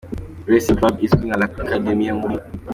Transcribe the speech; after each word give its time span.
Racing 0.51 0.77
Club 0.79 0.95
izwi 1.05 1.23
nka 1.27 1.37
La 1.41 1.45
Academia 1.61 2.13
muri 2.19 2.35